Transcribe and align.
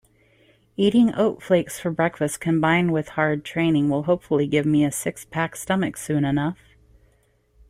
Eating 0.77 1.13
oat 1.13 1.43
flakes 1.43 1.79
for 1.79 1.91
breakfast 1.91 2.39
combined 2.39 2.91
with 2.91 3.09
hard 3.09 3.45
training 3.45 3.87
will 3.87 4.01
hopefully 4.05 4.47
give 4.47 4.65
me 4.65 4.83
a 4.83 4.91
six-pack 4.91 5.55
stomach 5.55 5.95
soon 5.95 6.25
enough. 6.25 6.57